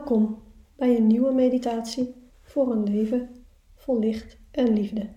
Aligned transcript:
Welkom 0.00 0.42
bij 0.76 0.96
een 0.96 1.06
nieuwe 1.06 1.32
meditatie 1.32 2.14
voor 2.40 2.72
een 2.72 2.82
leven 2.82 3.44
vol 3.74 3.98
licht 3.98 4.38
en 4.50 4.72
liefde. 4.72 5.16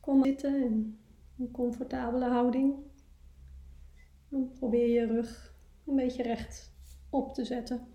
Kom 0.00 0.24
zitten 0.24 0.62
in 0.62 0.98
een 1.38 1.50
comfortabele 1.50 2.24
houding. 2.24 2.74
En 4.30 4.52
probeer 4.52 4.88
je 4.88 5.06
rug 5.06 5.54
een 5.86 5.96
beetje 5.96 6.22
recht 6.22 6.72
op 7.10 7.34
te 7.34 7.44
zetten. 7.44 7.86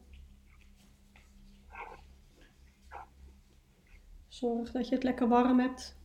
Zorg 4.27 4.71
dat 4.71 4.87
je 4.87 4.95
het 4.95 5.03
lekker 5.03 5.27
warm 5.27 5.59
hebt. 5.59 6.02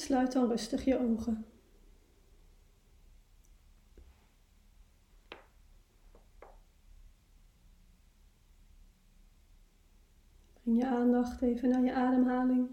Sluit 0.00 0.32
dan 0.32 0.48
rustig 0.48 0.84
je 0.84 0.98
ogen. 0.98 1.44
Breng 10.62 10.78
je 10.78 10.86
aandacht 10.86 11.42
even 11.42 11.68
naar 11.68 11.84
je 11.84 11.94
ademhaling. 11.94 12.68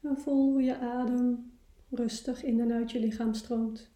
En 0.00 0.18
voel 0.18 0.52
hoe 0.52 0.62
je 0.62 0.78
adem 0.78 1.52
rustig 1.90 2.42
in 2.42 2.60
en 2.60 2.72
uit 2.72 2.90
je 2.90 3.00
lichaam 3.00 3.34
stroomt. 3.34 3.90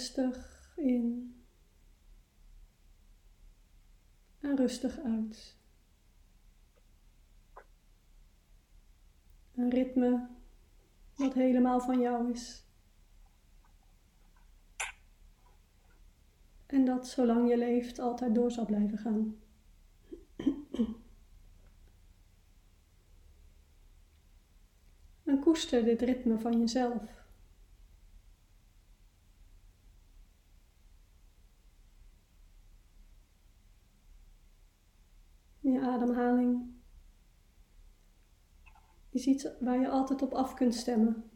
Rustig 0.00 0.72
in 0.76 1.34
en 4.40 4.56
rustig 4.56 4.98
uit. 4.98 5.56
Een 9.54 9.70
ritme 9.70 10.28
dat 11.16 11.34
helemaal 11.34 11.80
van 11.80 12.00
jou 12.00 12.32
is. 12.32 12.64
En 16.66 16.84
dat 16.84 17.08
zolang 17.08 17.48
je 17.48 17.58
leeft 17.58 17.98
altijd 17.98 18.34
door 18.34 18.50
zal 18.50 18.66
blijven 18.66 18.98
gaan. 18.98 19.36
En 25.24 25.40
koester 25.40 25.84
dit 25.84 26.00
ritme 26.00 26.38
van 26.38 26.58
jezelf. 26.58 27.20
Je 35.60 35.80
ademhaling 36.00 36.78
is 39.10 39.26
iets 39.26 39.48
waar 39.60 39.80
je 39.80 39.88
altijd 39.88 40.22
op 40.22 40.32
af 40.32 40.54
kunt 40.54 40.74
stemmen 40.74 41.30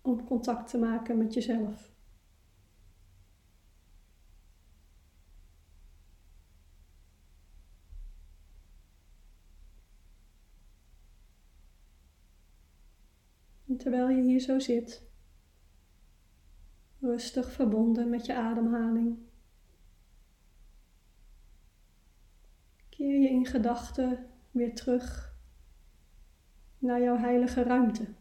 om 0.00 0.24
contact 0.24 0.70
te 0.70 0.78
maken 0.78 1.18
met 1.18 1.34
jezelf. 1.34 1.88
Terwijl 13.76 14.08
je 14.08 14.22
hier 14.22 14.40
zo 14.40 14.58
zit, 14.58 15.08
rustig 16.98 17.52
verbonden 17.52 18.10
met 18.10 18.26
je 18.26 18.34
ademhaling, 18.34 19.29
keer 23.00 23.20
je 23.20 23.28
in 23.28 23.46
gedachten 23.46 24.26
weer 24.50 24.74
terug 24.74 25.34
naar 26.78 27.00
jouw 27.00 27.16
heilige 27.16 27.62
ruimte. 27.62 28.14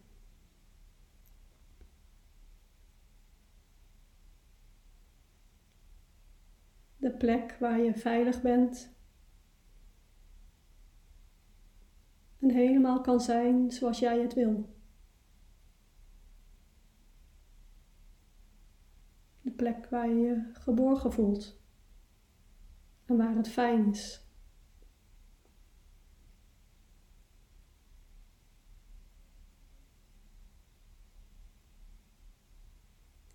De 6.97 7.11
plek 7.11 7.57
waar 7.59 7.79
je 7.79 7.93
veilig 7.93 8.41
bent 8.41 8.95
en 12.39 12.49
helemaal 12.49 13.01
kan 13.01 13.21
zijn 13.21 13.71
zoals 13.71 13.99
jij 13.99 14.19
het 14.21 14.33
wil. 14.33 14.75
De 19.41 19.51
plek 19.51 19.85
waar 19.89 20.09
je 20.09 20.15
je 20.15 20.49
geborgen 20.53 21.13
voelt 21.13 21.61
en 23.05 23.17
waar 23.17 23.35
het 23.35 23.47
fijn 23.47 23.89
is. 23.89 24.27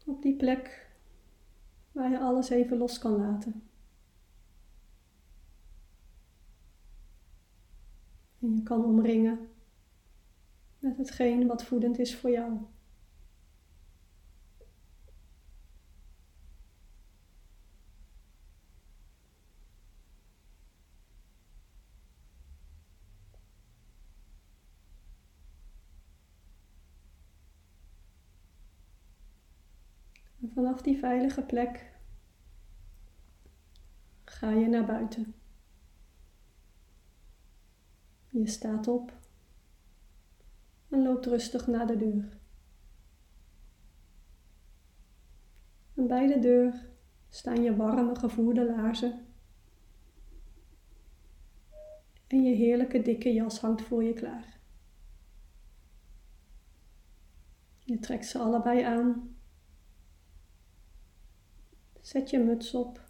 Op 0.07 0.23
die 0.23 0.34
plek 0.45 0.89
waar 1.93 2.11
je 2.11 2.19
alles 2.19 2.49
even 2.49 2.77
los 2.77 2.99
kan 2.99 3.17
laten. 3.17 3.63
En 8.41 8.55
je 8.55 8.63
kan 8.63 8.85
omringen 8.85 9.49
met 10.79 10.97
hetgeen 10.97 11.47
wat 11.47 11.65
voedend 11.65 11.99
is 11.99 12.17
voor 12.17 12.31
jou. 12.31 12.59
Vanaf 30.65 30.83
die 30.83 30.99
veilige 30.99 31.43
plek 31.43 31.93
ga 34.25 34.51
je 34.51 34.67
naar 34.67 34.85
buiten. 34.85 35.35
Je 38.29 38.47
staat 38.47 38.89
op 38.89 39.13
en 40.89 41.03
loopt 41.03 41.27
rustig 41.27 41.67
naar 41.67 41.87
de 41.87 41.97
deur. 41.97 42.39
En 45.95 46.07
bij 46.07 46.27
de 46.27 46.39
deur 46.39 46.89
staan 47.29 47.63
je 47.63 47.77
warme 47.77 48.15
gevoerde 48.15 48.65
laarzen. 48.67 49.27
En 52.27 52.43
je 52.43 52.55
heerlijke 52.55 53.03
dikke 53.03 53.33
jas 53.33 53.61
hangt 53.61 53.83
voor 53.83 54.05
je 54.05 54.13
klaar. 54.13 54.59
Je 57.79 57.99
trekt 57.99 58.27
ze 58.27 58.39
allebei 58.39 58.83
aan 58.83 59.34
Zet 62.05 62.31
je 62.31 62.39
muts 62.39 62.75
op. 62.75 63.01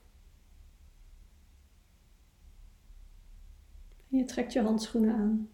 En 4.10 4.18
je 4.18 4.24
trekt 4.24 4.52
je 4.52 4.60
handschoenen 4.60 5.14
aan. 5.14 5.50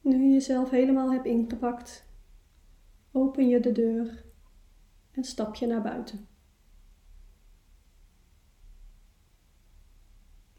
Nu 0.00 0.22
je 0.22 0.32
jezelf 0.32 0.70
helemaal 0.70 1.12
hebt 1.12 1.26
ingepakt, 1.26 2.04
open 3.12 3.48
je 3.48 3.60
de 3.60 3.72
deur 3.72 4.24
en 5.10 5.24
stap 5.24 5.54
je 5.54 5.66
naar 5.66 5.82
buiten. 5.82 6.28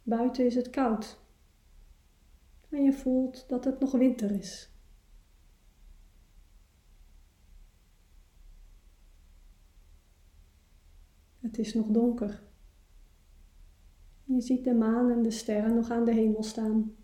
Buiten 0.03 0.45
is 0.45 0.55
het 0.55 0.69
koud 0.69 1.19
en 2.69 2.83
je 2.83 2.93
voelt 2.93 3.49
dat 3.49 3.65
het 3.65 3.79
nog 3.79 3.91
winter 3.91 4.31
is. 4.31 4.74
Het 11.55 11.65
is 11.65 11.73
nog 11.73 11.87
donker. 11.87 12.43
Je 14.23 14.41
ziet 14.41 14.63
de 14.63 14.73
maan 14.73 15.11
en 15.11 15.21
de 15.21 15.31
sterren 15.31 15.75
nog 15.75 15.89
aan 15.89 16.05
de 16.05 16.13
hemel 16.13 16.43
staan. 16.43 16.95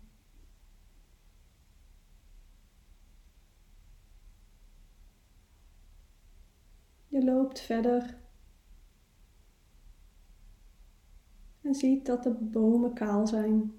Je 7.08 7.24
loopt 7.24 7.60
verder 7.60 8.18
en 11.60 11.74
ziet 11.74 12.06
dat 12.06 12.22
de 12.22 12.30
bomen 12.30 12.94
kaal 12.94 13.26
zijn. 13.26 13.72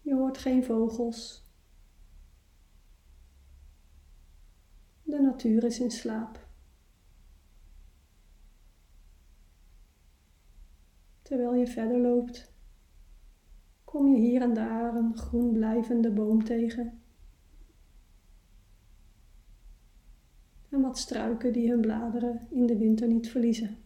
Je 0.00 0.14
hoort 0.14 0.38
geen 0.38 0.64
vogels 0.64 1.45
De 5.16 5.22
natuur 5.22 5.64
is 5.64 5.80
in 5.80 5.90
slaap. 5.90 6.46
Terwijl 11.22 11.54
je 11.54 11.66
verder 11.66 12.00
loopt, 12.00 12.52
kom 13.84 14.08
je 14.08 14.18
hier 14.18 14.42
en 14.42 14.54
daar 14.54 14.94
een 14.94 15.16
groen 15.16 15.52
blijvende 15.52 16.10
boom 16.10 16.44
tegen. 16.44 17.02
En 20.68 20.80
wat 20.80 20.98
struiken 20.98 21.52
die 21.52 21.70
hun 21.70 21.80
bladeren 21.80 22.46
in 22.50 22.66
de 22.66 22.78
winter 22.78 23.08
niet 23.08 23.30
verliezen. 23.30 23.76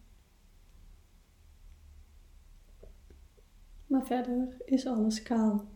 Maar 3.87 4.05
verder 4.05 4.61
is 4.65 4.85
alles 4.85 5.21
kaal. 5.21 5.70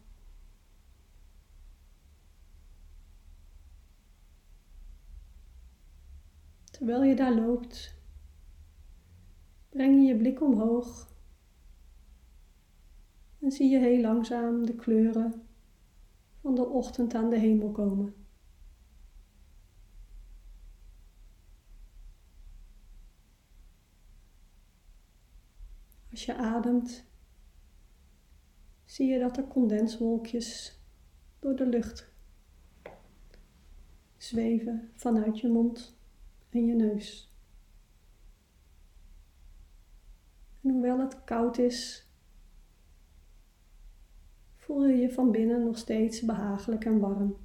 Terwijl 6.75 7.03
je 7.03 7.15
daar 7.15 7.33
loopt, 7.33 7.95
breng 9.69 10.01
je 10.01 10.07
je 10.07 10.17
blik 10.17 10.41
omhoog 10.41 11.13
en 13.39 13.51
zie 13.51 13.69
je 13.69 13.79
heel 13.79 14.01
langzaam 14.01 14.65
de 14.65 14.75
kleuren 14.75 15.47
van 16.41 16.55
de 16.55 16.65
ochtend 16.65 17.13
aan 17.13 17.29
de 17.29 17.39
hemel 17.39 17.71
komen. 17.71 18.15
Als 26.11 26.25
je 26.25 26.35
ademt, 26.35 27.05
zie 28.83 29.07
je 29.07 29.19
dat 29.19 29.37
er 29.37 29.47
condenswolkjes 29.47 30.79
door 31.39 31.55
de 31.55 31.65
lucht 31.65 32.11
zweven 34.17 34.91
vanuit 34.95 35.39
je 35.39 35.47
mond 35.47 35.94
en 36.55 36.65
je 36.65 36.75
neus. 36.75 37.33
En 40.61 40.69
hoewel 40.69 40.99
het 40.99 41.23
koud 41.23 41.57
is, 41.57 42.09
voel 44.55 44.85
je 44.87 44.95
je 44.95 45.11
van 45.11 45.31
binnen 45.31 45.63
nog 45.63 45.77
steeds 45.77 46.21
behagelijk 46.21 46.85
en 46.85 46.99
warm. 46.99 47.37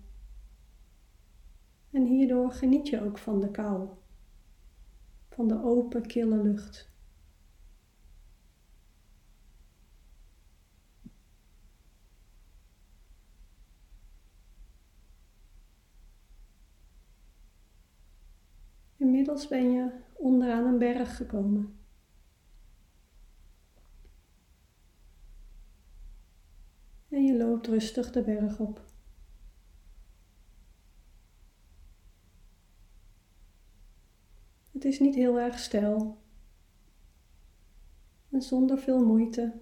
En 1.90 2.04
hierdoor 2.04 2.52
geniet 2.52 2.88
je 2.88 3.02
ook 3.02 3.18
van 3.18 3.40
de 3.40 3.50
kou, 3.50 3.88
van 5.28 5.48
de 5.48 5.62
open, 5.62 6.06
kille 6.06 6.42
lucht. 6.42 6.89
Inmiddels 19.30 19.58
ben 19.60 19.72
je 19.72 19.90
onderaan 20.12 20.66
een 20.66 20.78
berg 20.78 21.16
gekomen. 21.16 21.78
En 27.08 27.24
je 27.24 27.36
loopt 27.36 27.66
rustig 27.66 28.10
de 28.10 28.22
berg 28.22 28.58
op. 28.58 28.84
Het 34.70 34.84
is 34.84 34.98
niet 34.98 35.14
heel 35.14 35.38
erg 35.38 35.58
steil. 35.58 36.22
En 38.30 38.42
zonder 38.42 38.78
veel 38.78 39.04
moeite 39.04 39.60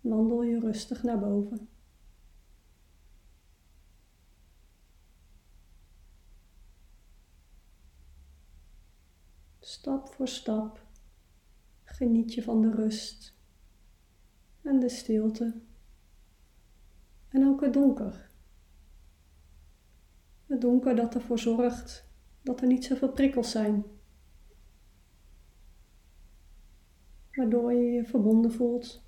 wandel 0.00 0.42
je 0.42 0.60
rustig 0.60 1.02
naar 1.02 1.18
boven. 1.18 1.68
Stap 9.76 10.08
voor 10.08 10.28
stap 10.28 10.86
geniet 11.84 12.34
je 12.34 12.42
van 12.42 12.60
de 12.62 12.70
rust 12.70 13.36
en 14.62 14.80
de 14.80 14.88
stilte 14.88 15.60
en 17.28 17.46
ook 17.46 17.60
het 17.60 17.72
donker. 17.72 18.30
Het 20.46 20.60
donker 20.60 20.96
dat 20.96 21.14
ervoor 21.14 21.38
zorgt 21.38 22.08
dat 22.42 22.60
er 22.60 22.66
niet 22.66 22.84
zoveel 22.84 23.12
prikkels 23.12 23.50
zijn, 23.50 23.84
waardoor 27.32 27.72
je 27.72 27.92
je 27.92 28.04
verbonden 28.04 28.52
voelt 28.52 29.02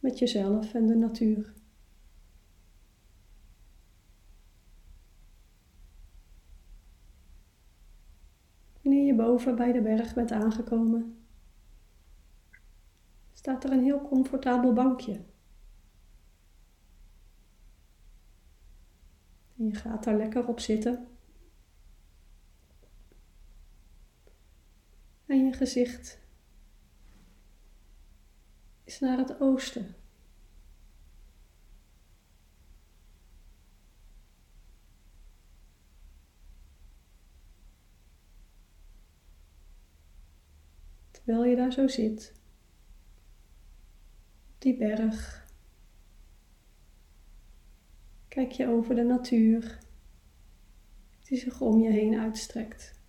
met 0.00 0.18
jezelf 0.18 0.74
en 0.74 0.86
de 0.86 0.94
natuur. 0.96 1.54
Wanneer 8.82 9.06
je 9.06 9.11
boven 9.22 9.56
bij 9.56 9.72
de 9.72 9.80
berg 9.80 10.14
bent 10.14 10.32
aangekomen, 10.32 11.26
staat 13.32 13.64
er 13.64 13.72
een 13.72 13.82
heel 13.82 14.02
comfortabel 14.02 14.72
bankje. 14.72 15.20
En 19.56 19.64
je 19.66 19.74
gaat 19.74 20.04
daar 20.04 20.16
lekker 20.16 20.48
op 20.48 20.60
zitten. 20.60 21.06
En 25.26 25.44
je 25.44 25.52
gezicht 25.52 26.18
is 28.84 29.00
naar 29.00 29.18
het 29.18 29.40
oosten. 29.40 30.01
Terwijl 41.24 41.44
je 41.44 41.56
daar 41.56 41.72
zo 41.72 41.88
zit, 41.88 42.32
op 44.54 44.60
die 44.60 44.76
berg, 44.76 45.46
kijk 48.28 48.52
je 48.52 48.68
over 48.68 48.94
de 48.94 49.02
natuur 49.02 49.78
die 51.22 51.38
zich 51.38 51.60
om 51.60 51.80
je 51.80 51.90
heen 51.90 52.18
uitstrekt. 52.18 53.00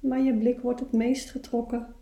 Maar 0.00 0.20
je 0.20 0.38
blik 0.38 0.60
wordt 0.60 0.80
het 0.80 0.92
meest 0.92 1.30
getrokken 1.30 1.94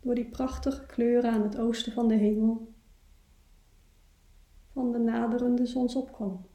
door 0.00 0.14
die 0.14 0.28
prachtige 0.28 0.86
kleuren 0.86 1.32
aan 1.32 1.42
het 1.42 1.56
oosten 1.56 1.92
van 1.92 2.08
de 2.08 2.14
hemel, 2.14 2.74
van 4.72 4.92
de 4.92 4.98
naderende 4.98 5.66
zonsopgang. 5.66 6.47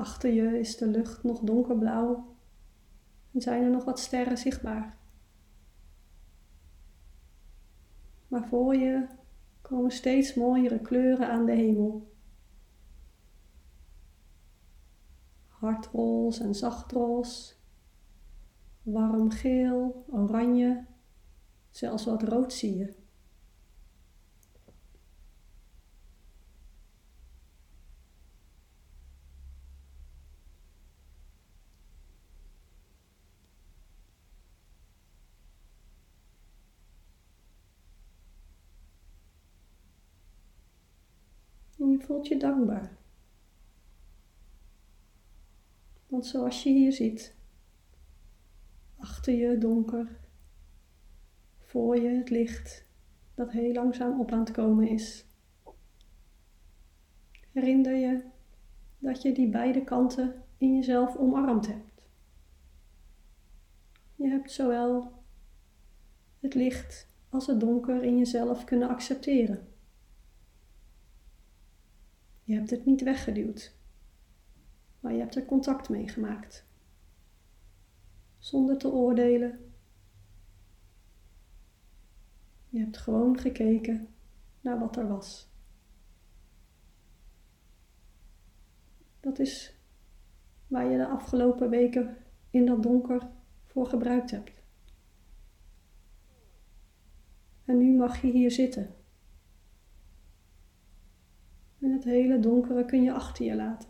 Achter 0.00 0.32
je 0.32 0.58
is 0.58 0.76
de 0.76 0.86
lucht 0.86 1.22
nog 1.22 1.40
donkerblauw 1.40 2.36
en 3.32 3.40
zijn 3.40 3.62
er 3.62 3.70
nog 3.70 3.84
wat 3.84 3.98
sterren 3.98 4.38
zichtbaar. 4.38 4.96
Maar 8.28 8.48
voor 8.48 8.74
je 8.74 9.06
komen 9.60 9.90
steeds 9.90 10.34
mooiere 10.34 10.80
kleuren 10.80 11.30
aan 11.30 11.44
de 11.46 11.52
hemel. 11.52 12.12
Hardroze 15.48 16.44
en 16.44 16.54
zachtroze, 16.54 17.54
warm 18.82 19.30
geel, 19.30 20.04
oranje, 20.10 20.84
zelfs 21.70 22.04
wat 22.04 22.22
rood 22.22 22.52
zie 22.52 22.76
je. 22.76 23.00
En 41.80 41.90
je 41.90 41.98
voelt 42.10 42.26
je 42.26 42.36
dankbaar. 42.36 42.96
Want 46.06 46.26
zoals 46.26 46.62
je 46.62 46.70
hier 46.70 46.92
ziet, 46.92 47.34
achter 48.96 49.34
je 49.34 49.58
donker, 49.58 50.18
voor 51.58 51.96
je 51.96 52.08
het 52.08 52.30
licht 52.30 52.86
dat 53.34 53.50
heel 53.50 53.72
langzaam 53.72 54.20
op 54.20 54.32
aan 54.32 54.38
het 54.38 54.50
komen 54.50 54.88
is. 54.88 55.24
Herinner 57.52 57.94
je 57.94 58.22
dat 58.98 59.22
je 59.22 59.32
die 59.32 59.48
beide 59.48 59.84
kanten 59.84 60.44
in 60.56 60.74
jezelf 60.74 61.16
omarmd 61.16 61.66
hebt. 61.66 62.02
Je 64.14 64.28
hebt 64.28 64.50
zowel 64.50 65.12
het 66.40 66.54
licht 66.54 67.08
als 67.28 67.46
het 67.46 67.60
donker 67.60 68.02
in 68.02 68.18
jezelf 68.18 68.64
kunnen 68.64 68.88
accepteren. 68.88 69.69
Je 72.50 72.56
hebt 72.56 72.70
het 72.70 72.86
niet 72.86 73.02
weggeduwd, 73.02 73.74
maar 75.00 75.12
je 75.12 75.18
hebt 75.18 75.34
er 75.36 75.44
contact 75.44 75.88
mee 75.88 76.08
gemaakt. 76.08 76.66
Zonder 78.38 78.78
te 78.78 78.88
oordelen. 78.88 79.72
Je 82.68 82.78
hebt 82.78 82.96
gewoon 82.96 83.38
gekeken 83.38 84.08
naar 84.60 84.78
wat 84.78 84.96
er 84.96 85.08
was. 85.08 85.48
Dat 89.20 89.38
is 89.38 89.74
waar 90.66 90.90
je 90.90 90.96
de 90.96 91.08
afgelopen 91.08 91.70
weken 91.70 92.16
in 92.50 92.66
dat 92.66 92.82
donker 92.82 93.30
voor 93.66 93.86
gebruikt 93.86 94.30
hebt. 94.30 94.62
En 97.64 97.78
nu 97.78 97.96
mag 97.96 98.20
je 98.20 98.30
hier 98.30 98.50
zitten. 98.50 98.94
En 101.80 101.92
het 101.92 102.04
hele 102.04 102.40
donkere 102.40 102.84
kun 102.84 103.02
je 103.02 103.12
achter 103.12 103.44
je 103.44 103.56
laten. 103.56 103.88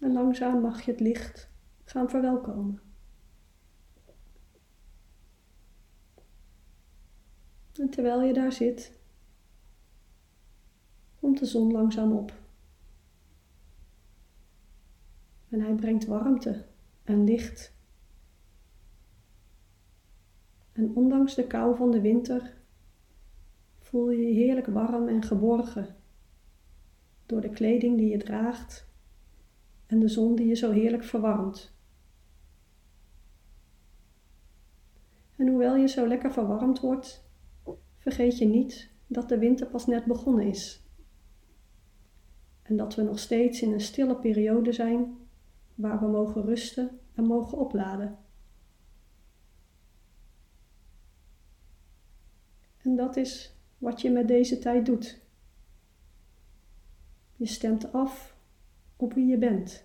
En 0.00 0.12
langzaam 0.12 0.60
mag 0.60 0.82
je 0.82 0.90
het 0.90 1.00
licht 1.00 1.50
gaan 1.84 2.08
verwelkomen. 2.08 2.80
En 7.72 7.90
terwijl 7.90 8.22
je 8.22 8.32
daar 8.32 8.52
zit, 8.52 8.98
komt 11.20 11.38
de 11.38 11.46
zon 11.46 11.72
langzaam 11.72 12.12
op. 12.12 12.42
En 15.48 15.60
hij 15.60 15.74
brengt 15.74 16.04
warmte 16.04 16.66
en 17.04 17.24
licht. 17.24 17.72
En 20.72 20.94
ondanks 20.94 21.34
de 21.34 21.46
kou 21.46 21.76
van 21.76 21.90
de 21.90 22.00
winter 22.00 22.53
voel 23.94 24.10
je 24.10 24.26
je 24.26 24.34
heerlijk 24.34 24.66
warm 24.66 25.08
en 25.08 25.22
geborgen 25.22 25.96
door 27.26 27.40
de 27.40 27.50
kleding 27.50 27.96
die 27.96 28.10
je 28.10 28.18
draagt 28.18 28.88
en 29.86 30.00
de 30.00 30.08
zon 30.08 30.34
die 30.34 30.46
je 30.46 30.54
zo 30.54 30.70
heerlijk 30.70 31.04
verwarmt. 31.04 31.72
En 35.36 35.48
hoewel 35.48 35.76
je 35.76 35.88
zo 35.88 36.06
lekker 36.06 36.32
verwarmd 36.32 36.80
wordt, 36.80 37.24
vergeet 37.98 38.38
je 38.38 38.44
niet 38.44 38.90
dat 39.06 39.28
de 39.28 39.38
winter 39.38 39.66
pas 39.66 39.86
net 39.86 40.04
begonnen 40.04 40.46
is. 40.46 40.82
En 42.62 42.76
dat 42.76 42.94
we 42.94 43.02
nog 43.02 43.18
steeds 43.18 43.62
in 43.62 43.72
een 43.72 43.80
stille 43.80 44.16
periode 44.16 44.72
zijn 44.72 45.16
waar 45.74 46.00
we 46.00 46.06
mogen 46.06 46.42
rusten 46.42 46.98
en 47.14 47.24
mogen 47.24 47.58
opladen. 47.58 48.18
En 52.82 52.96
dat 52.96 53.16
is 53.16 53.53
wat 53.84 54.00
je 54.00 54.10
met 54.10 54.28
deze 54.28 54.58
tijd 54.58 54.86
doet. 54.86 55.20
Je 57.36 57.46
stemt 57.46 57.92
af 57.92 58.36
op 58.96 59.12
wie 59.12 59.26
je 59.26 59.38
bent. 59.38 59.84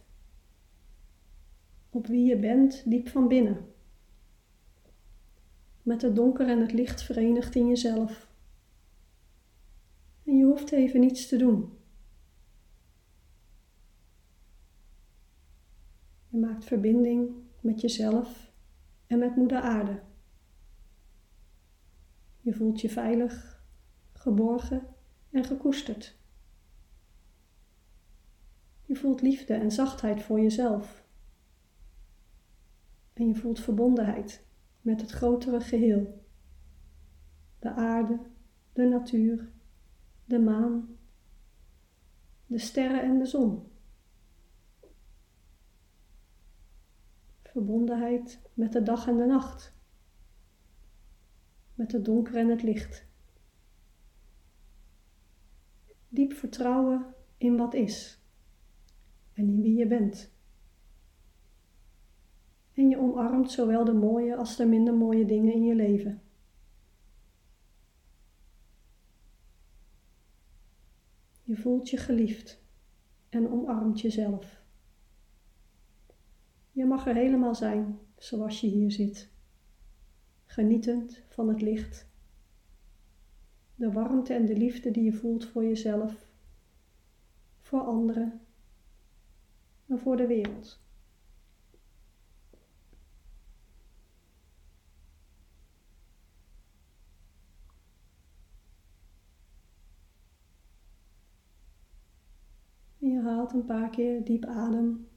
Op 1.90 2.08
wie 2.08 2.26
je 2.26 2.40
bent 2.40 2.90
diep 2.90 3.08
van 3.08 3.28
binnen. 3.28 3.74
Met 5.82 6.02
het 6.02 6.16
donker 6.16 6.48
en 6.48 6.60
het 6.60 6.74
licht 6.74 7.02
verenigd 7.02 7.56
in 7.56 7.68
jezelf. 7.68 8.28
En 10.24 10.38
je 10.38 10.46
hoeft 10.46 10.72
even 10.72 11.00
niets 11.00 11.28
te 11.28 11.38
doen. 11.38 11.78
Je 16.28 16.38
maakt 16.38 16.66
verbinding 16.66 17.34
met 17.62 17.82
jezelf 17.82 18.52
en 19.08 19.20
met 19.20 19.36
Moeder 19.36 19.62
Aarde. 19.62 20.02
Je 22.42 22.54
voelt 22.54 22.82
je 22.82 22.90
veilig, 22.90 23.49
geborgen 24.30 24.88
en 25.30 25.44
gekoesterd. 25.44 26.18
Je 28.86 28.96
voelt 28.96 29.22
liefde 29.22 29.54
en 29.54 29.72
zachtheid 29.72 30.22
voor 30.22 30.40
jezelf. 30.40 31.06
En 33.14 33.28
je 33.28 33.36
voelt 33.36 33.60
verbondenheid 33.60 34.46
met 34.82 35.02
het 35.02 35.12
grotere 35.12 35.62
geheel. 35.62 36.24
De 37.60 37.72
aarde, 37.72 38.20
de 38.74 38.84
natuur, 38.84 39.52
de 40.26 40.40
maan, 40.40 40.98
de 42.46 42.58
sterren 42.58 43.02
en 43.02 43.20
de 43.20 43.26
zon. 43.26 43.68
Verbondenheid 47.44 48.40
met 48.54 48.74
de 48.74 48.84
dag 48.84 49.08
en 49.08 49.18
de 49.18 49.26
nacht. 49.26 49.74
Met 51.74 51.92
het 51.92 52.06
donker 52.06 52.36
en 52.36 52.48
het 52.48 52.64
licht. 52.64 53.09
Diep 56.10 56.34
vertrouwen 56.34 57.14
in 57.38 57.58
wat 57.58 57.74
is 57.74 58.24
en 59.34 59.50
in 59.50 59.62
wie 59.62 59.78
je 59.78 59.88
bent. 59.88 60.34
En 62.74 62.90
je 62.90 62.98
omarmt 62.98 63.52
zowel 63.52 63.86
de 63.86 63.94
mooie 63.94 64.36
als 64.36 64.56
de 64.56 64.66
minder 64.66 64.94
mooie 64.94 65.26
dingen 65.26 65.54
in 65.54 65.64
je 65.64 65.76
leven. 65.76 66.22
Je 71.44 71.58
voelt 71.58 71.90
je 71.90 71.98
geliefd 71.98 72.64
en 73.30 73.52
omarmt 73.52 74.02
jezelf. 74.02 74.62
Je 76.72 76.86
mag 76.86 77.08
er 77.08 77.16
helemaal 77.16 77.56
zijn 77.56 78.00
zoals 78.18 78.62
je 78.62 78.68
hier 78.68 78.92
zit, 78.92 79.32
genietend 80.46 81.24
van 81.28 81.48
het 81.48 81.62
licht, 81.62 82.09
de 83.80 83.92
warmte 83.92 84.34
en 84.34 84.46
de 84.46 84.58
liefde 84.58 84.92
die 84.92 85.04
je 85.04 85.14
voelt 85.14 85.46
voor 85.46 85.64
jezelf, 85.64 86.28
voor 87.60 87.82
anderen 87.82 88.42
en 89.88 90.00
voor 90.00 90.18
de 90.18 90.28
wereld. 90.28 90.80
je 102.98 103.22
haalt 103.22 103.54
een 103.54 103.66
paar 103.66 103.90
keer 103.90 104.24
diep 104.24 104.46
adem 104.46 105.08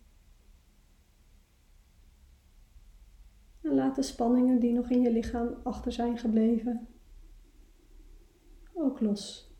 En 3.60 3.74
laat 3.74 3.94
de 3.94 4.02
spanningen 4.02 4.60
die 4.60 4.72
nog 4.72 4.90
in 4.90 5.00
je 5.00 5.12
lichaam 5.12 5.54
achter 5.62 5.92
zijn 5.92 6.18
gebleven 6.18 6.86
los. 9.02 9.50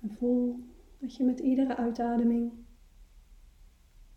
En 0.00 0.10
voel 0.10 0.64
dat 0.98 1.16
je 1.16 1.24
met 1.24 1.38
iedere 1.38 1.76
uitademing 1.76 2.52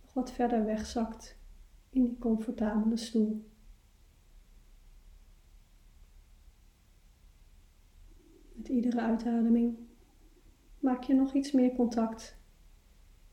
nog 0.01 0.13
wat 0.13 0.31
verder 0.31 0.65
wegzakt 0.65 1.37
in 1.95 2.03
die 2.03 2.17
comfortabele 2.17 2.97
stoel. 2.97 3.49
Met 8.53 8.67
iedere 8.67 9.01
uitademing 9.01 9.77
maak 10.79 11.03
je 11.03 11.13
nog 11.13 11.33
iets 11.33 11.51
meer 11.51 11.75
contact 11.75 12.37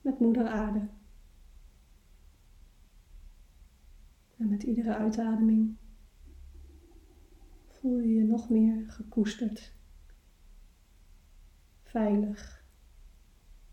met 0.00 0.18
Moeder 0.18 0.46
Aarde. 0.46 0.88
En 4.36 4.48
met 4.48 4.62
iedere 4.62 4.96
uitademing 4.96 5.76
voel 7.66 7.98
je 7.98 8.14
je 8.14 8.24
nog 8.24 8.50
meer 8.50 8.90
gekoesterd, 8.90 9.74
veilig 11.82 12.64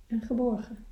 en 0.07 0.21
geborgen. 0.21 0.88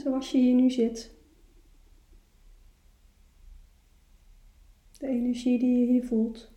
Zoals 0.00 0.30
je 0.30 0.38
hier 0.38 0.54
nu 0.54 0.70
zit, 0.70 1.14
de 4.98 5.06
energie 5.06 5.58
die 5.58 5.78
je 5.78 5.86
hier 5.86 6.04
voelt, 6.04 6.52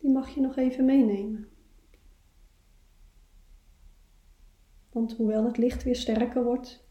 die 0.00 0.10
mag 0.10 0.28
je 0.28 0.40
nog 0.40 0.56
even 0.56 0.84
meenemen. 0.84 1.48
Want 4.90 5.16
hoewel 5.16 5.44
het 5.44 5.56
licht 5.56 5.82
weer 5.82 5.96
sterker 5.96 6.44
wordt 6.44 6.88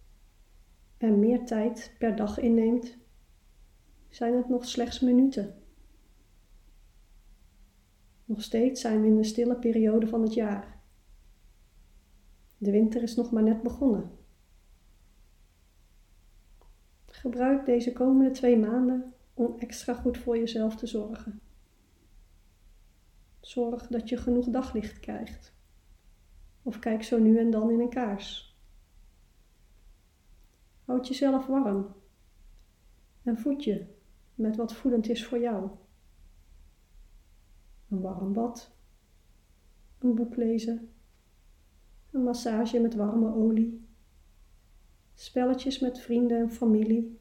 en 0.97 1.19
meer 1.19 1.45
tijd 1.45 1.95
per 1.99 2.15
dag 2.15 2.39
inneemt, 2.39 2.97
zijn 4.09 4.35
het 4.35 4.49
nog 4.49 4.65
slechts 4.65 4.99
minuten. 4.99 5.63
Nog 8.25 8.43
steeds 8.43 8.81
zijn 8.81 9.01
we 9.01 9.07
in 9.07 9.17
een 9.17 9.25
stille 9.25 9.55
periode 9.55 10.07
van 10.07 10.21
het 10.21 10.33
jaar. 10.33 10.78
De 12.61 12.71
winter 12.71 13.03
is 13.03 13.15
nog 13.15 13.31
maar 13.31 13.43
net 13.43 13.61
begonnen. 13.61 14.11
Gebruik 17.05 17.65
deze 17.65 17.93
komende 17.93 18.31
twee 18.31 18.57
maanden 18.57 19.13
om 19.33 19.55
extra 19.59 19.93
goed 19.93 20.17
voor 20.17 20.37
jezelf 20.37 20.75
te 20.75 20.87
zorgen. 20.87 21.41
Zorg 23.39 23.87
dat 23.87 24.09
je 24.09 24.17
genoeg 24.17 24.49
daglicht 24.49 24.99
krijgt. 24.99 25.53
Of 26.63 26.79
kijk 26.79 27.03
zo 27.03 27.19
nu 27.19 27.37
en 27.37 27.51
dan 27.51 27.71
in 27.71 27.79
een 27.79 27.89
kaars. 27.89 28.57
Houd 30.85 31.07
jezelf 31.07 31.45
warm 31.45 31.95
en 33.23 33.37
voed 33.37 33.63
je 33.63 33.85
met 34.35 34.55
wat 34.55 34.73
voedend 34.73 35.09
is 35.09 35.25
voor 35.25 35.39
jou. 35.39 35.69
Een 37.89 38.01
warm 38.01 38.33
bad, 38.33 38.71
een 39.99 40.15
boek 40.15 40.35
lezen, 40.35 40.93
een 42.11 42.23
massage 42.23 42.79
met 42.79 42.95
warme 42.95 43.33
olie, 43.33 43.87
spelletjes 45.13 45.79
met 45.79 45.99
vrienden 45.99 46.39
en 46.39 46.51
familie, 46.51 47.19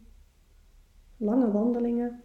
lange 1.16 1.50
wandelingen. 1.50 2.22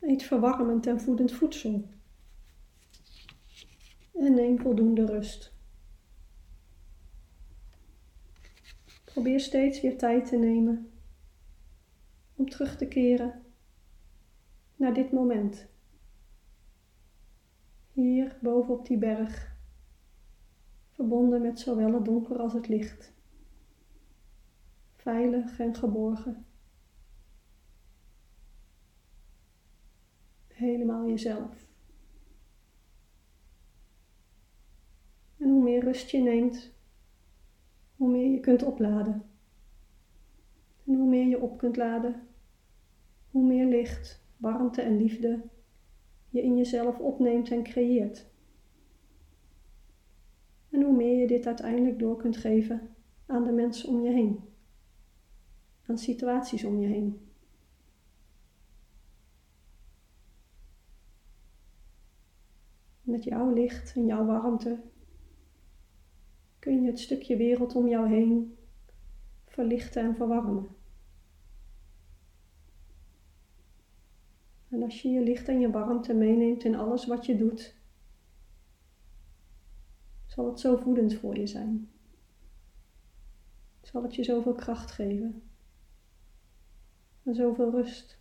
Eet 0.00 0.22
verwarmend 0.22 0.86
en 0.86 1.00
voedend 1.00 1.32
voedsel 1.32 1.88
en 4.12 4.34
neem 4.34 4.58
voldoende 4.58 5.06
rust. 5.06 5.52
Probeer 9.04 9.40
steeds 9.40 9.80
weer 9.80 9.98
tijd 9.98 10.28
te 10.28 10.36
nemen 10.36 10.90
om 12.34 12.48
terug 12.48 12.76
te 12.76 12.88
keren 12.88 13.42
naar 14.76 14.94
dit 14.94 15.12
moment. 15.12 15.66
Hier 17.92 18.38
boven 18.42 18.74
op 18.74 18.86
die 18.86 18.98
berg, 18.98 19.57
verbonden 20.98 21.42
met 21.42 21.60
zowel 21.60 21.92
het 21.92 22.04
donker 22.04 22.38
als 22.38 22.52
het 22.52 22.68
licht. 22.68 23.12
Veilig 24.96 25.58
en 25.58 25.74
geborgen. 25.74 26.46
Helemaal 30.46 31.08
jezelf. 31.08 31.66
En 35.36 35.48
hoe 35.48 35.62
meer 35.62 35.84
rust 35.84 36.10
je 36.10 36.18
neemt, 36.18 36.72
hoe 37.96 38.10
meer 38.10 38.30
je 38.30 38.40
kunt 38.40 38.62
opladen. 38.62 39.22
En 40.84 40.94
hoe 40.94 41.08
meer 41.08 41.26
je 41.26 41.40
op 41.40 41.58
kunt 41.58 41.76
laden, 41.76 42.26
hoe 43.30 43.46
meer 43.46 43.66
licht, 43.66 44.22
warmte 44.36 44.82
en 44.82 44.96
liefde 44.96 45.42
je 46.28 46.42
in 46.42 46.56
jezelf 46.56 46.98
opneemt 46.98 47.50
en 47.50 47.62
creëert. 47.62 48.26
En 50.70 50.82
hoe 50.82 50.96
meer 50.96 51.20
je 51.20 51.26
dit 51.26 51.46
uiteindelijk 51.46 51.98
door 51.98 52.16
kunt 52.16 52.36
geven 52.36 52.94
aan 53.26 53.44
de 53.44 53.52
mensen 53.52 53.88
om 53.88 54.00
je 54.00 54.10
heen, 54.10 54.40
aan 55.86 55.98
situaties 55.98 56.64
om 56.64 56.80
je 56.80 56.88
heen. 56.88 57.28
Met 63.02 63.24
jouw 63.24 63.52
licht 63.52 63.94
en 63.94 64.06
jouw 64.06 64.24
warmte 64.24 64.80
kun 66.58 66.82
je 66.82 66.90
het 66.90 67.00
stukje 67.00 67.36
wereld 67.36 67.74
om 67.74 67.88
jou 67.88 68.08
heen 68.08 68.56
verlichten 69.44 70.02
en 70.02 70.14
verwarmen. 70.14 70.68
En 74.68 74.82
als 74.82 75.02
je 75.02 75.08
je 75.08 75.20
licht 75.20 75.48
en 75.48 75.60
je 75.60 75.70
warmte 75.70 76.14
meeneemt 76.14 76.64
in 76.64 76.74
alles 76.74 77.06
wat 77.06 77.26
je 77.26 77.36
doet, 77.36 77.77
zal 80.38 80.46
het 80.46 80.60
zo 80.60 80.76
voedend 80.76 81.14
voor 81.14 81.38
je 81.38 81.46
zijn. 81.46 81.88
Zal 83.82 84.02
het 84.02 84.14
je 84.14 84.24
zoveel 84.24 84.54
kracht 84.54 84.90
geven 84.90 85.42
en 87.22 87.34
zoveel 87.34 87.70
rust. 87.70 88.18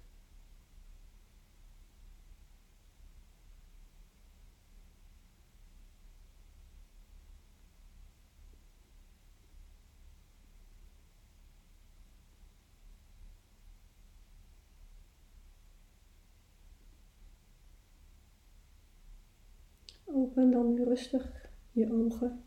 Open 20.06 20.52
dan 20.52 20.74
nu 20.74 20.84
rustig 20.84 21.47
je 21.78 21.94
ogen. 21.94 22.44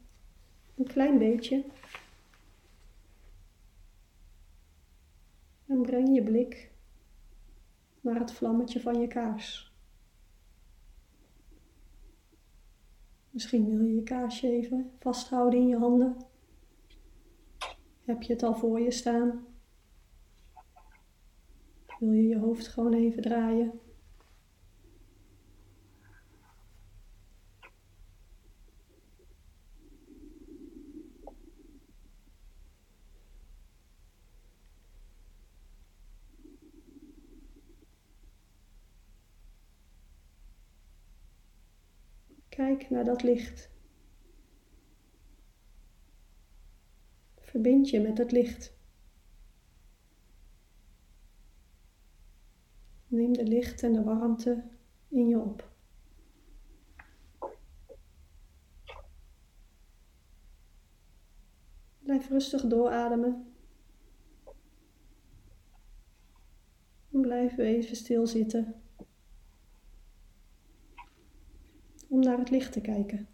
Een 0.77 0.87
klein 0.87 1.19
beetje. 1.19 1.65
En 5.67 5.83
breng 5.83 6.15
je 6.15 6.23
blik 6.23 6.71
naar 8.01 8.19
het 8.19 8.33
vlammetje 8.33 8.81
van 8.81 9.01
je 9.01 9.07
kaars. 9.07 9.75
Misschien 13.31 13.69
wil 13.69 13.81
je 13.81 13.95
je 13.95 14.03
kaarsje 14.03 14.51
even 14.51 14.93
vasthouden 14.99 15.61
in 15.61 15.69
je 15.69 15.77
handen. 15.77 16.17
Heb 18.05 18.23
je 18.23 18.33
het 18.33 18.43
al 18.43 18.55
voor 18.55 18.81
je 18.81 18.91
staan? 18.91 19.47
Wil 21.99 22.13
je 22.13 22.29
je 22.29 22.39
hoofd 22.39 22.69
gewoon 22.69 22.93
even 22.93 23.23
draaien? 23.23 23.81
Kijk 42.81 42.93
naar 42.93 43.05
dat 43.05 43.23
licht. 43.23 43.71
Verbind 47.41 47.91
je 47.91 48.01
met 48.01 48.19
het 48.19 48.33
licht. 48.33 48.77
Neem 53.07 53.33
de 53.33 53.45
licht 53.45 53.83
en 53.83 53.93
de 53.93 54.03
warmte 54.03 54.65
in 55.09 55.29
je 55.29 55.39
op. 55.39 55.71
Blijf 61.99 62.29
rustig 62.29 62.67
doorademen. 62.67 63.55
En 67.13 67.21
blijf 67.21 67.59
even 67.59 67.97
stilzitten. 67.97 68.83
Om 72.21 72.27
naar 72.27 72.39
het 72.39 72.51
licht 72.51 72.73
te 72.73 72.81
kijken. 72.81 73.29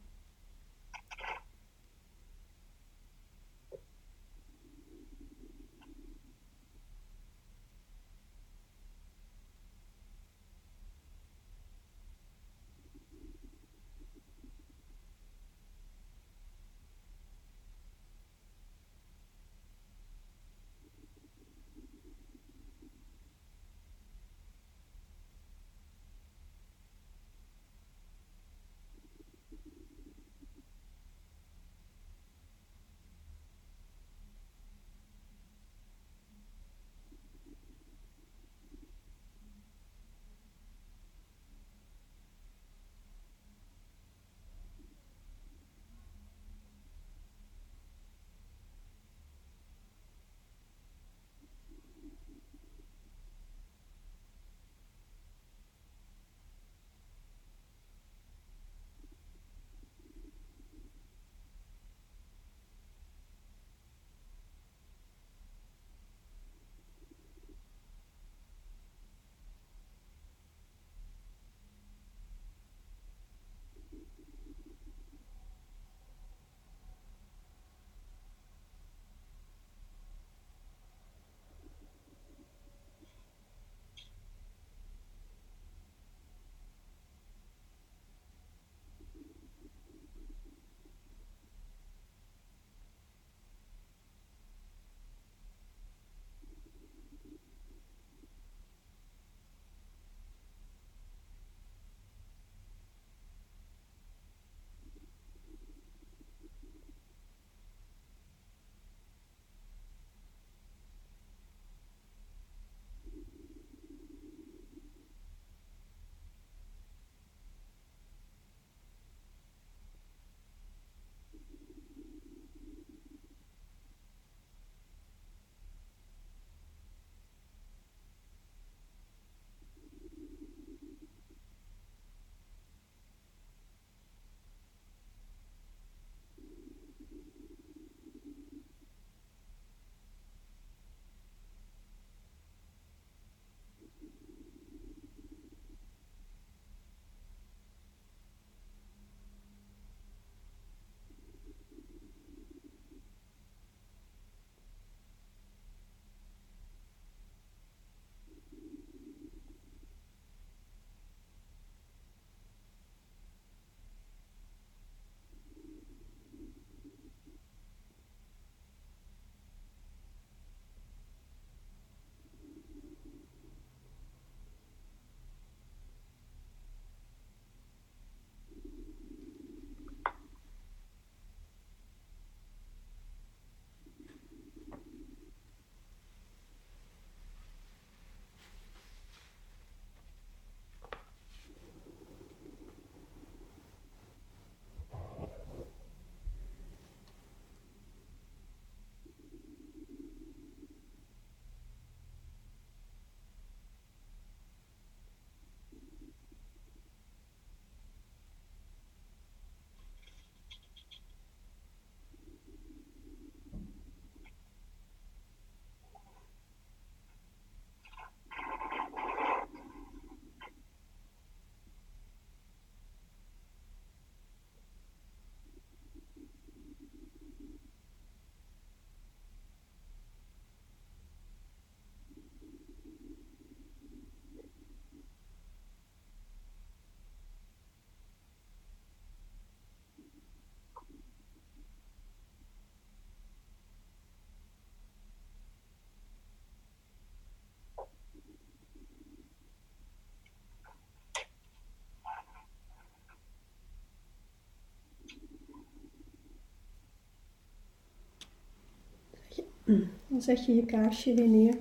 Dan 260.08 260.22
zet 260.22 260.44
je 260.44 260.54
je 260.54 260.64
kaarsje 260.64 261.14
weer 261.14 261.28
neer. 261.28 261.58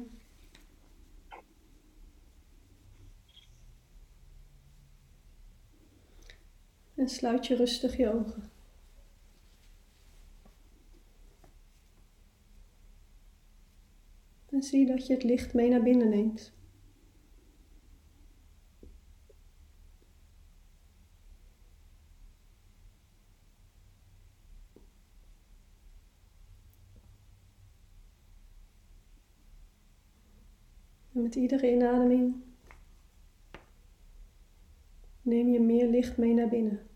En 6.96 7.10
sluit 7.10 7.48
je 7.48 7.56
rustig 7.56 7.98
je 7.98 8.14
ogen. 8.14 8.52
En 14.50 14.64
zie 14.64 14.86
dat 14.86 15.08
je 15.08 15.14
het 15.14 15.24
licht 15.24 15.54
mee 15.54 15.70
naar 15.70 15.84
binnen 15.84 16.10
neemt. 16.10 16.54
En 31.16 31.22
met 31.22 31.36
iedere 31.36 31.72
inademing 31.72 32.36
neem 35.22 35.48
je 35.48 35.60
meer 35.60 35.88
licht 35.88 36.18
mee 36.18 36.34
naar 36.34 36.50
binnen. 36.50 36.88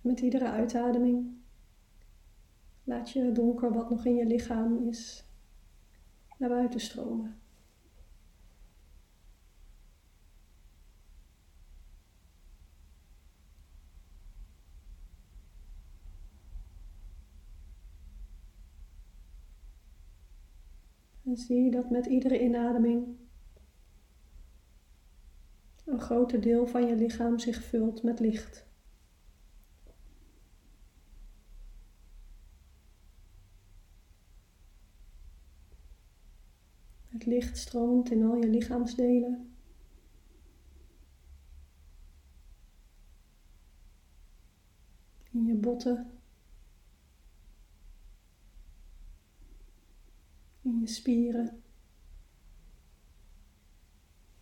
Met 0.00 0.20
iedere 0.20 0.50
uitademing 0.50 1.36
laat 2.84 3.10
je 3.10 3.32
donker 3.32 3.72
wat 3.72 3.90
nog 3.90 4.04
in 4.04 4.14
je 4.14 4.26
lichaam 4.26 4.88
is 4.88 5.24
naar 6.38 6.48
buiten 6.48 6.80
stromen. 6.80 7.40
En 21.28 21.36
zie 21.36 21.70
dat 21.70 21.90
met 21.90 22.06
iedere 22.06 22.40
inademing 22.42 23.16
een 25.84 26.00
groter 26.00 26.40
deel 26.40 26.66
van 26.66 26.86
je 26.86 26.96
lichaam 26.96 27.38
zich 27.38 27.64
vult 27.64 28.02
met 28.02 28.20
licht. 28.20 28.66
Het 37.08 37.26
licht 37.26 37.58
stroomt 37.58 38.10
in 38.10 38.24
al 38.24 38.36
je 38.36 38.48
lichaamsdelen. 38.48 39.54
In 45.30 45.44
je 45.44 45.54
botten. 45.54 46.17
In 50.78 50.84
je 50.84 50.90
spieren. 50.90 51.62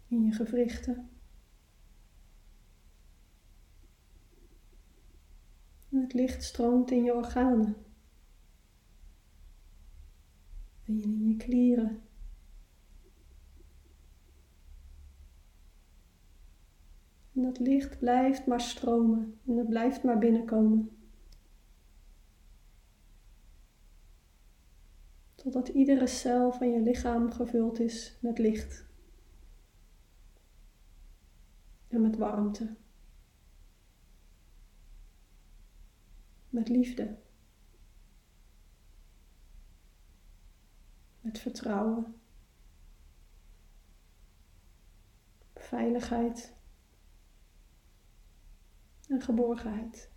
In 0.09 0.25
je 0.25 0.33
gewrichten. 0.33 1.09
En 5.89 6.01
het 6.01 6.13
licht 6.13 6.45
stroomt 6.45 6.91
in 6.91 7.05
je 7.05 7.15
organen. 7.15 7.77
En 10.85 11.03
in 11.03 11.29
je 11.29 11.37
klieren. 11.37 12.03
En 17.33 17.43
dat 17.43 17.59
licht 17.59 17.99
blijft 17.99 18.47
maar 18.47 18.61
stromen 18.61 19.41
en 19.47 19.57
het 19.57 19.69
blijft 19.69 20.03
maar 20.03 20.19
binnenkomen. 20.19 20.96
Totdat 25.47 25.69
iedere 25.69 26.07
cel 26.07 26.53
van 26.53 26.71
je 26.71 26.81
lichaam 26.81 27.33
gevuld 27.33 27.81
is 27.81 28.19
met 28.21 28.39
licht. 28.39 28.87
En 31.89 32.01
met 32.03 32.17
warmte. 32.17 32.77
Met 36.49 36.69
liefde. 36.69 37.19
Met 41.21 41.39
vertrouwen. 41.39 42.21
Veiligheid 45.55 46.55
en 49.09 49.21
geborgenheid. 49.21 50.16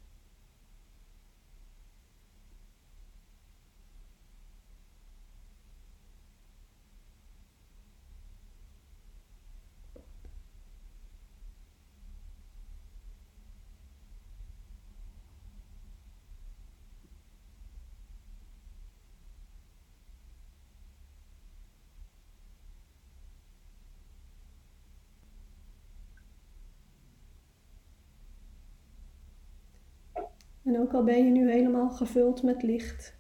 En 30.70 30.80
ook 30.80 30.94
al 30.94 31.04
ben 31.04 31.26
je 31.26 31.32
nu 31.32 31.52
helemaal 31.52 31.90
gevuld 31.90 32.44
met 32.44 32.64
licht, 32.64 33.18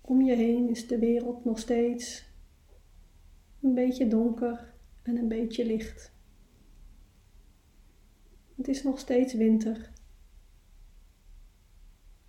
om 0.00 0.22
je 0.22 0.34
heen 0.34 0.68
is 0.68 0.86
de 0.86 0.98
wereld 0.98 1.44
nog 1.44 1.58
steeds 1.58 2.30
een 3.60 3.74
beetje 3.74 4.08
donker 4.08 4.74
en 5.02 5.16
een 5.16 5.28
beetje 5.28 5.66
licht. 5.66 6.12
Het 8.56 8.68
is 8.68 8.82
nog 8.82 8.98
steeds 8.98 9.34
winter. 9.34 9.92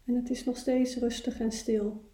En 0.05 0.15
het 0.15 0.29
is 0.29 0.45
nog 0.45 0.57
steeds 0.57 0.95
rustig 0.95 1.39
en 1.39 1.51
stil. 1.51 2.09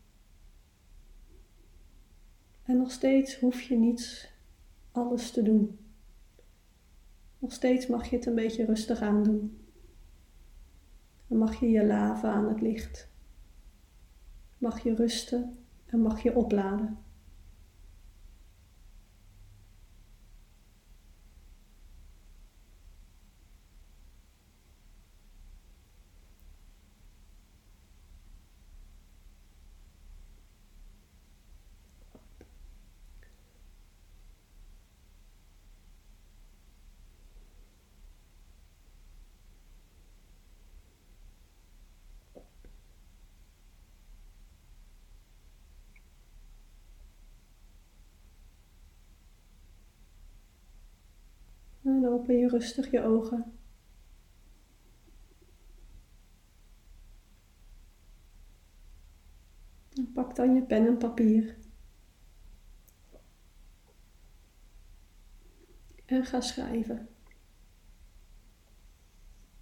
En 2.63 2.77
nog 2.77 2.91
steeds 2.91 3.39
hoef 3.39 3.61
je 3.61 3.75
niets 3.77 4.31
alles 4.91 5.31
te 5.31 5.41
doen. 5.41 5.79
Nog 7.39 7.53
steeds 7.53 7.87
mag 7.87 8.09
je 8.09 8.15
het 8.15 8.25
een 8.25 8.35
beetje 8.35 8.65
rustig 8.65 9.01
aandoen. 9.01 9.64
Dan 11.27 11.37
mag 11.37 11.55
je 11.59 11.69
je 11.69 11.85
laven 11.85 12.29
aan 12.29 12.47
het 12.47 12.61
licht. 12.61 13.09
Mag 14.57 14.83
je 14.83 14.95
rusten 14.95 15.57
en 15.85 15.99
mag 16.01 16.23
je 16.23 16.35
opladen. 16.35 17.05
En 51.85 52.01
open 52.25 52.37
je 52.39 52.47
rustig 52.47 52.91
je 52.91 53.01
ogen. 53.01 53.53
En 59.93 60.11
pak 60.13 60.35
dan 60.35 60.55
je 60.55 60.61
pen 60.61 60.87
en 60.87 60.97
papier. 60.97 61.57
En 66.05 66.25
ga 66.25 66.41
schrijven. 66.41 67.07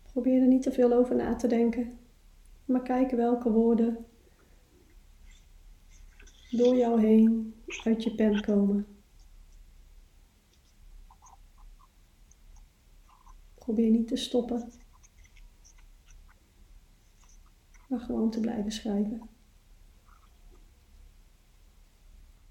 Probeer 0.01 0.41
er 0.41 0.47
niet 0.47 0.61
te 0.61 0.71
veel 0.71 0.93
over 0.93 1.15
na 1.15 1.35
te 1.35 1.47
denken, 1.47 1.99
maar 2.65 2.81
kijk 2.81 3.11
welke 3.11 3.51
woorden 3.51 4.05
door 6.51 6.75
jou 6.75 7.01
heen 7.01 7.55
uit 7.83 8.03
je 8.03 8.15
pen 8.15 8.41
komen. 8.41 8.92
Probeer 13.63 13.89
niet 13.89 14.07
te 14.07 14.15
stoppen, 14.15 14.71
maar 17.89 17.99
gewoon 17.99 18.29
te 18.31 18.39
blijven 18.39 18.71
schrijven. 18.71 19.32